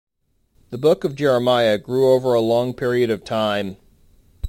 [0.71, 3.77] The Book of Jeremiah grew over a long period of time.